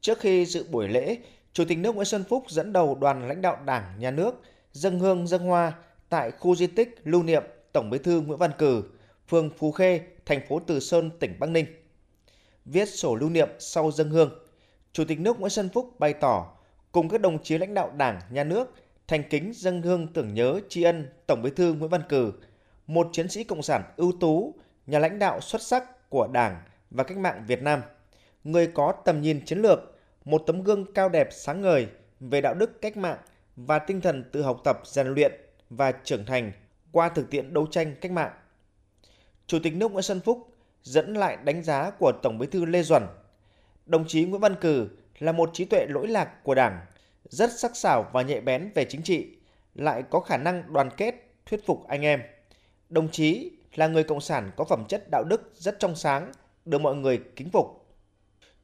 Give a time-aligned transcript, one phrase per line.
[0.00, 1.18] Trước khi dự buổi lễ,
[1.52, 4.42] Chủ tịch nước Nguyễn Xuân Phúc dẫn đầu đoàn lãnh đạo Đảng, Nhà nước
[4.72, 5.72] dâng hương dâng hoa
[6.08, 7.42] tại khu di tích lưu niệm
[7.72, 8.82] Tổng Bí thư Nguyễn Văn cử,
[9.28, 11.66] phường Phú Khê, thành phố Từ Sơn, tỉnh Bắc Ninh.
[12.64, 14.30] Viết sổ lưu niệm sau dâng hương,
[14.92, 16.56] Chủ tịch nước Nguyễn Xuân Phúc bày tỏ
[16.92, 18.74] cùng các đồng chí lãnh đạo Đảng, Nhà nước
[19.08, 22.32] thành kính dâng hương tưởng nhớ tri ân Tổng Bí thư Nguyễn Văn cử
[22.86, 24.54] một chiến sĩ cộng sản ưu tú,
[24.86, 27.82] nhà lãnh đạo xuất sắc của Đảng và cách mạng Việt Nam,
[28.44, 29.78] người có tầm nhìn chiến lược,
[30.24, 31.86] một tấm gương cao đẹp sáng ngời
[32.20, 33.18] về đạo đức cách mạng
[33.56, 35.32] và tinh thần tự học tập rèn luyện
[35.70, 36.52] và trưởng thành
[36.92, 38.32] qua thực tiễn đấu tranh cách mạng.
[39.46, 42.82] Chủ tịch nước Nguyễn Xuân Phúc dẫn lại đánh giá của Tổng Bí thư Lê
[42.82, 43.02] Duẩn.
[43.86, 46.86] Đồng chí Nguyễn Văn Cử là một trí tuệ lỗi lạc của Đảng,
[47.28, 49.36] rất sắc sảo và nhạy bén về chính trị,
[49.74, 51.14] lại có khả năng đoàn kết,
[51.46, 52.22] thuyết phục anh em.
[52.88, 56.32] Đồng chí là người cộng sản có phẩm chất đạo đức rất trong sáng,
[56.64, 57.79] được mọi người kính phục.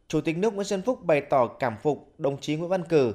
[0.09, 3.15] Chủ tịch nước Nguyễn Xuân Phúc bày tỏ cảm phục đồng chí Nguyễn Văn Cừ.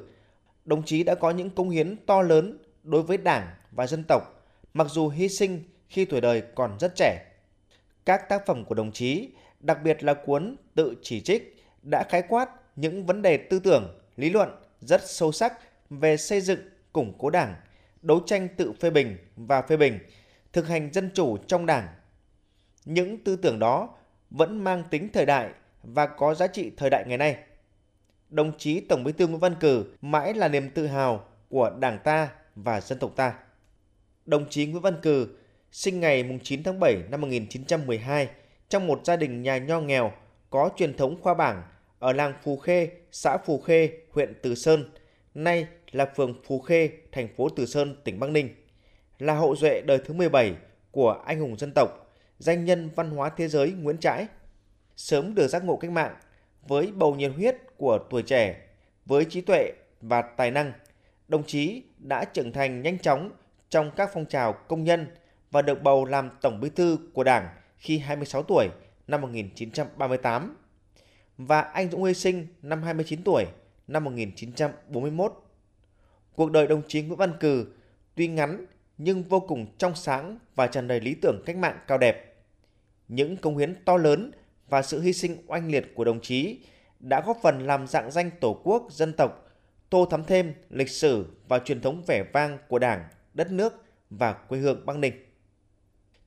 [0.65, 4.21] Đồng chí đã có những công hiến to lớn đối với Đảng và dân tộc,
[4.73, 7.25] mặc dù hy sinh khi tuổi đời còn rất trẻ.
[8.05, 12.21] Các tác phẩm của đồng chí, đặc biệt là cuốn Tự chỉ trích, đã khái
[12.21, 14.49] quát những vấn đề tư tưởng, lý luận
[14.81, 15.53] rất sâu sắc
[15.89, 16.59] về xây dựng,
[16.93, 17.55] củng cố Đảng,
[18.01, 19.99] đấu tranh tự phê bình và phê bình,
[20.53, 21.87] thực hành dân chủ trong Đảng.
[22.85, 23.89] Những tư tưởng đó
[24.29, 25.49] vẫn mang tính thời đại
[25.83, 27.37] và có giá trị thời đại ngày nay.
[28.29, 31.99] Đồng chí Tổng Bí thư Nguyễn Văn cử mãi là niềm tự hào của Đảng
[32.03, 33.33] ta và dân tộc ta.
[34.25, 35.27] Đồng chí Nguyễn Văn cử
[35.71, 38.29] sinh ngày 9 tháng 7 năm 1912
[38.69, 40.11] trong một gia đình nhà nho nghèo
[40.49, 41.63] có truyền thống khoa bảng
[41.99, 44.91] ở làng Phù Khê, xã Phù Khê, huyện Từ Sơn,
[45.33, 48.49] nay là phường Phù Khê, thành phố Từ Sơn, tỉnh Bắc Ninh.
[49.19, 50.55] Là hậu duệ đời thứ 17
[50.91, 51.89] của anh hùng dân tộc,
[52.39, 54.27] danh nhân văn hóa thế giới Nguyễn Trãi–
[55.01, 56.15] sớm được giác ngộ cách mạng
[56.67, 58.67] với bầu nhiệt huyết của tuổi trẻ,
[59.05, 59.71] với trí tuệ
[60.01, 60.73] và tài năng,
[61.27, 63.31] đồng chí đã trưởng thành nhanh chóng
[63.69, 65.07] trong các phong trào công nhân
[65.51, 68.67] và được bầu làm Tổng Bí thư của Đảng khi 26 tuổi
[69.07, 70.57] năm 1938
[71.37, 73.45] và anh Dũng hy sinh năm 29 tuổi
[73.87, 75.33] năm 1941.
[76.35, 77.65] Cuộc đời đồng chí Nguyễn Văn Cừ
[78.15, 78.65] tuy ngắn
[78.97, 82.35] nhưng vô cùng trong sáng và tràn đầy lý tưởng cách mạng cao đẹp.
[83.07, 84.31] Những công hiến to lớn
[84.71, 86.59] và sự hy sinh oanh liệt của đồng chí
[86.99, 89.49] đã góp phần làm dạng danh Tổ quốc, dân tộc,
[89.89, 94.33] tô thắm thêm lịch sử và truyền thống vẻ vang của Đảng, đất nước và
[94.33, 95.13] quê hương Bắc Ninh.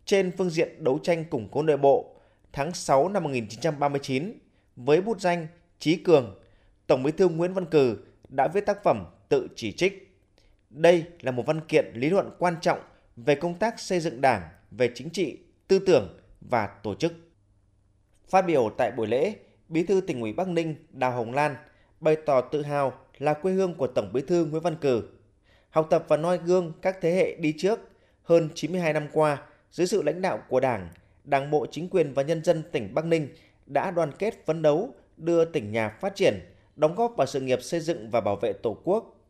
[0.05, 2.17] Trên phương diện đấu tranh củng cố nội bộ,
[2.53, 4.39] tháng 6 năm 1939,
[4.77, 5.47] với bút danh
[5.79, 6.41] Chí Cường,
[6.87, 7.97] Tổng bí thư Nguyễn Văn Cừ
[8.29, 10.19] đã viết tác phẩm tự chỉ trích.
[10.71, 12.79] Đây là một văn kiện lý luận quan trọng
[13.17, 15.39] về công tác xây dựng đảng, về chính trị,
[15.69, 17.13] tư tưởng và tổ chức.
[18.29, 19.35] Phát biểu tại buổi lễ,
[19.69, 21.57] Bí thư tỉnh ủy Bắc Ninh Đào Hồng Lan
[22.01, 25.09] bày tỏ tự hào là quê hương của Tổng Bí thư Nguyễn Văn Cử,
[25.71, 27.81] Học tập và noi gương các thế hệ đi trước
[28.23, 30.89] hơn 92 năm qua dưới sự lãnh đạo của Đảng,
[31.25, 33.29] Đảng bộ chính quyền và nhân dân tỉnh Bắc Ninh
[33.67, 36.35] đã đoàn kết phấn đấu đưa tỉnh nhà phát triển,
[36.77, 39.21] đóng góp vào sự nghiệp xây dựng và bảo vệ Tổ quốc.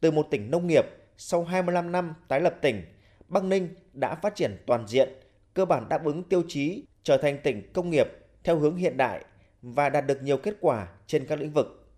[0.00, 0.84] Từ một tỉnh nông nghiệp,
[1.16, 2.82] sau 25 năm tái lập tỉnh,
[3.28, 5.08] Bắc Ninh đã phát triển toàn diện,
[5.54, 8.06] cơ bản đáp ứng tiêu chí trở thành tỉnh công nghiệp
[8.46, 9.24] theo hướng hiện đại
[9.62, 11.88] và đạt được nhiều kết quả trên các lĩnh vực.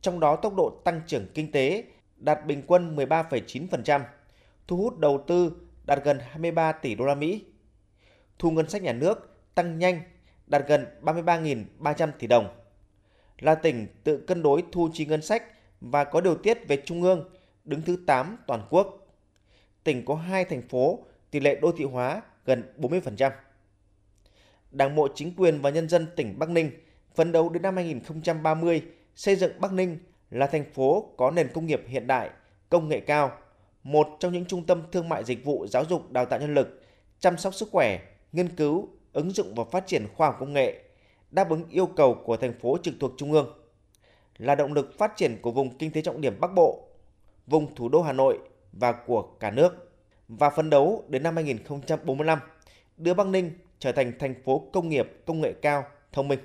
[0.00, 1.84] Trong đó tốc độ tăng trưởng kinh tế
[2.16, 4.00] đạt bình quân 13,9%,
[4.66, 5.52] thu hút đầu tư
[5.84, 7.44] đạt gần 23 tỷ đô la Mỹ.
[8.38, 10.00] Thu ngân sách nhà nước tăng nhanh,
[10.46, 12.48] đạt gần 33.300 tỷ đồng.
[13.38, 15.42] Là tỉnh tự cân đối thu chi ngân sách
[15.80, 17.30] và có điều tiết về trung ương,
[17.64, 19.06] đứng thứ 8 toàn quốc.
[19.84, 20.98] Tỉnh có hai thành phố
[21.30, 23.30] tỷ lệ đô thị hóa gần 40%.
[24.70, 26.70] Đảng bộ chính quyền và nhân dân tỉnh Bắc Ninh
[27.14, 28.82] phấn đấu đến năm 2030
[29.14, 29.98] xây dựng Bắc Ninh
[30.30, 32.30] là thành phố có nền công nghiệp hiện đại,
[32.68, 33.32] công nghệ cao,
[33.82, 36.82] một trong những trung tâm thương mại dịch vụ giáo dục đào tạo nhân lực,
[37.20, 38.00] chăm sóc sức khỏe,
[38.32, 40.82] nghiên cứu, ứng dụng và phát triển khoa học công nghệ,
[41.30, 43.52] đáp ứng yêu cầu của thành phố trực thuộc trung ương,
[44.38, 46.88] là động lực phát triển của vùng kinh tế trọng điểm Bắc Bộ,
[47.46, 48.38] vùng thủ đô Hà Nội
[48.72, 49.92] và của cả nước.
[50.28, 52.38] Và phấn đấu đến năm 2045
[52.96, 56.40] đưa Bắc Ninh trở thành thành phố công nghiệp công nghệ cao, thông minh.